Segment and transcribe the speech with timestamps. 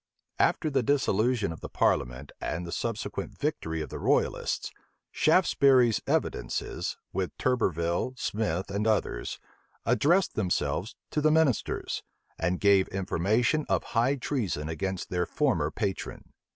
[0.39, 4.71] After the dissolution of the parliament, and the subsequent victory of the royalists,
[5.11, 9.37] Shaftesbury's evidences, with Turberville, Smith, and others,
[9.85, 12.01] addressed themselves to the ministers,
[12.39, 16.33] and gave information of high treason against their former patron.